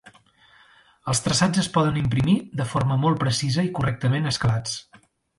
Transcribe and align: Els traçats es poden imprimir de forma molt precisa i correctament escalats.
Els 1.11 1.19
traçats 1.25 1.61
es 1.63 1.67
poden 1.75 1.99
imprimir 2.01 2.37
de 2.61 2.67
forma 2.71 2.97
molt 3.03 3.21
precisa 3.25 3.65
i 3.67 3.73
correctament 3.75 4.31
escalats. 4.33 4.73